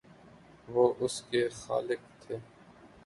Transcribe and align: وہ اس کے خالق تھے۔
وہ 0.67 0.93
اس 0.99 1.21
کے 1.21 1.47
خالق 1.49 1.99
تھے۔ 2.21 2.37